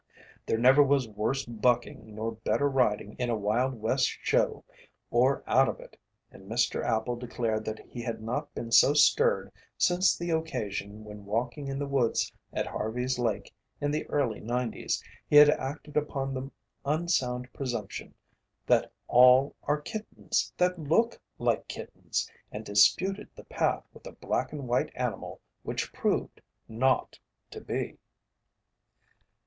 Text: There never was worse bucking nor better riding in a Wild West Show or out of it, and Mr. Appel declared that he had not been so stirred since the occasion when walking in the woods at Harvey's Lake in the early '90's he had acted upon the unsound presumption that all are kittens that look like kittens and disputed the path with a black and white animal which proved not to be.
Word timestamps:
There 0.47 0.57
never 0.57 0.81
was 0.81 1.07
worse 1.07 1.45
bucking 1.45 2.15
nor 2.15 2.31
better 2.31 2.67
riding 2.67 3.13
in 3.19 3.29
a 3.29 3.35
Wild 3.35 3.75
West 3.75 4.07
Show 4.23 4.63
or 5.11 5.43
out 5.45 5.69
of 5.69 5.79
it, 5.79 5.95
and 6.31 6.49
Mr. 6.49 6.83
Appel 6.83 7.15
declared 7.15 7.65
that 7.65 7.77
he 7.85 8.01
had 8.01 8.19
not 8.19 8.51
been 8.55 8.71
so 8.71 8.95
stirred 8.95 9.51
since 9.77 10.17
the 10.17 10.31
occasion 10.31 11.03
when 11.03 11.23
walking 11.25 11.67
in 11.67 11.77
the 11.77 11.85
woods 11.85 12.33
at 12.51 12.65
Harvey's 12.65 13.19
Lake 13.19 13.53
in 13.79 13.91
the 13.91 14.03
early 14.07 14.41
'90's 14.41 15.03
he 15.29 15.35
had 15.35 15.51
acted 15.51 15.95
upon 15.95 16.33
the 16.33 16.49
unsound 16.83 17.53
presumption 17.53 18.15
that 18.65 18.91
all 19.07 19.55
are 19.65 19.79
kittens 19.79 20.51
that 20.57 20.79
look 20.79 21.21
like 21.37 21.67
kittens 21.67 22.27
and 22.51 22.65
disputed 22.65 23.29
the 23.35 23.43
path 23.43 23.83
with 23.93 24.07
a 24.07 24.13
black 24.13 24.51
and 24.51 24.67
white 24.67 24.89
animal 24.95 25.39
which 25.61 25.93
proved 25.93 26.41
not 26.67 27.19
to 27.51 27.61
be. 27.61 27.99